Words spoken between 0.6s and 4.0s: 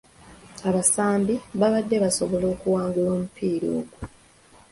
Abasambi babadde basobola okuwangula omupiira ogwo.